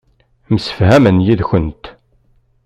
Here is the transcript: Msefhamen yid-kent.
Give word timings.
Msefhamen 0.53 1.17
yid-kent. 1.25 1.83